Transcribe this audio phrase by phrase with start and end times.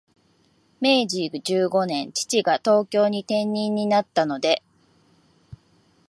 [0.79, 4.63] 明治十五年、父が東京に転任になったので、